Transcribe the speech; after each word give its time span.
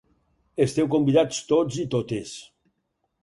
Esteu 0.63 0.87
convidats 0.95 1.43
tots 1.51 1.79
i 1.83 1.87
totes. 1.97 2.31